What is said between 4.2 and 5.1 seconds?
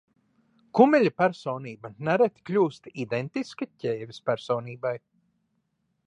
personībai.